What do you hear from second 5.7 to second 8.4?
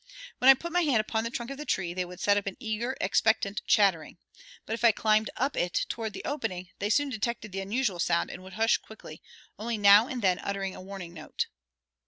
toward the opening, they soon detected the unusual sound